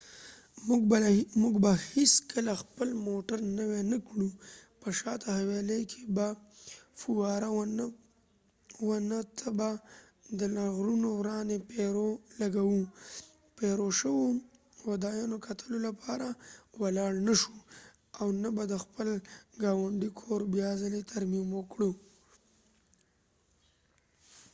[1.41, 4.27] موږ به هیڅکله خپل موټر نوي نه کړو،
[4.81, 6.27] په شاته حويلۍ کې به
[6.99, 7.85] فواره و نه
[9.19, 9.69] لګوو، پیرو peru ته به
[10.39, 11.57] د لرغونو ورانی
[13.99, 14.21] شوو
[14.89, 16.27] ودانیو کتلو لپاره
[16.81, 17.55] ولاړ نه شو،
[18.19, 19.07] او نه به د خپل
[19.63, 21.91] ګاونډی کور بیا څلی ترمیم کړو